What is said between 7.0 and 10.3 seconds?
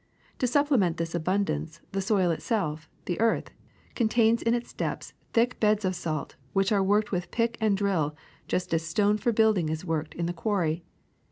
with pick and drill just as stone for building is worked in